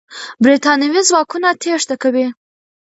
برتانوي 0.43 1.01
ځواکونه 1.09 1.49
تېښته 1.61 1.95
کوي. 2.03 2.27